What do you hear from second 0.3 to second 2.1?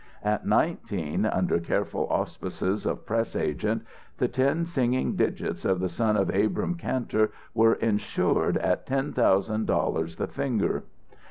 nineteen, under careful